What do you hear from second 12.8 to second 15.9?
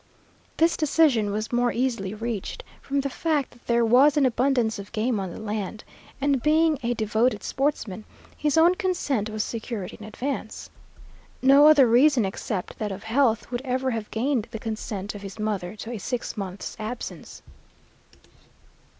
of health would ever have gained the consent of his mother